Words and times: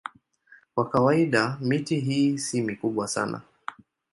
Kwa 0.75 0.89
kawaida 0.89 1.57
miti 1.61 1.99
hii 1.99 2.37
si 2.37 2.61
mikubwa 2.61 3.07
sana. 3.07 3.41